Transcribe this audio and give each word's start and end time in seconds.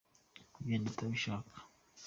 kugenda 0.53 0.85
utabishaka. 0.89 1.55